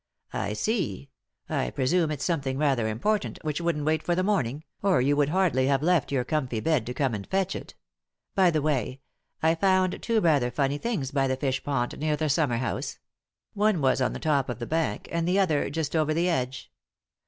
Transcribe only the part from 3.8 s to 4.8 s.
wait for the morning,